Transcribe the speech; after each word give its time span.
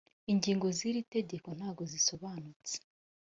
ingingo 0.31 0.67
ziri 0.77 1.01
tegeko 1.15 1.49
ntago 1.57 1.83
zisobanutse 1.91 2.75